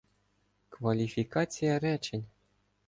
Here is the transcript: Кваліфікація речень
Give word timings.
Кваліфікація 0.69 1.79
речень 1.79 2.25